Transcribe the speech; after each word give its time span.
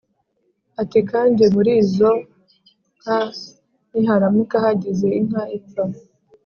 ati: 0.81 0.99
"Kandi 1.11 1.43
muri 1.55 1.71
izo 1.81 2.11
nka 3.01 3.19
niharamuka 3.95 4.55
hagize 4.65 5.07
inka 5.19 5.43
ipfa 5.57 5.83